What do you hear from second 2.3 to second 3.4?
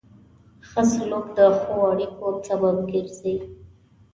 سبب ګرځي.